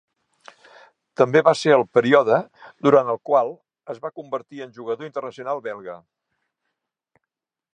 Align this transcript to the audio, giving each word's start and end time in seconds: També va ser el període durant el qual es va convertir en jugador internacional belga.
També 1.21 1.41
va 1.47 1.51
ser 1.59 1.73
el 1.75 1.83
període 1.97 2.37
durant 2.87 3.11
el 3.15 3.19
qual 3.31 3.53
es 3.95 3.99
va 4.07 4.11
convertir 4.21 4.65
en 4.67 4.73
jugador 4.79 5.09
internacional 5.09 5.63
belga. 5.69 5.99